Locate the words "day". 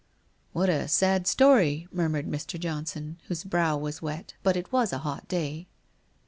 5.27-5.67